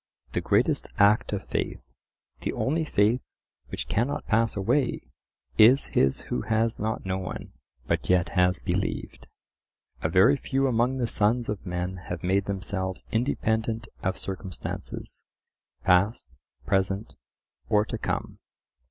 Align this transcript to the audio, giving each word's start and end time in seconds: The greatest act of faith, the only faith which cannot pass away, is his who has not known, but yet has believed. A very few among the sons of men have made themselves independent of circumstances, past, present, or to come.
The 0.33 0.41
greatest 0.41 0.87
act 0.97 1.31
of 1.31 1.45
faith, 1.45 1.93
the 2.39 2.53
only 2.53 2.85
faith 2.85 3.23
which 3.67 3.87
cannot 3.87 4.25
pass 4.25 4.55
away, 4.55 5.01
is 5.59 5.85
his 5.93 6.21
who 6.21 6.41
has 6.41 6.79
not 6.79 7.05
known, 7.05 7.53
but 7.85 8.09
yet 8.09 8.29
has 8.29 8.57
believed. 8.57 9.27
A 10.01 10.09
very 10.09 10.37
few 10.37 10.65
among 10.65 10.97
the 10.97 11.05
sons 11.05 11.49
of 11.49 11.63
men 11.67 11.97
have 12.09 12.23
made 12.23 12.45
themselves 12.45 13.05
independent 13.11 13.89
of 14.01 14.17
circumstances, 14.17 15.23
past, 15.83 16.35
present, 16.65 17.13
or 17.69 17.85
to 17.85 17.99
come. 17.99 18.39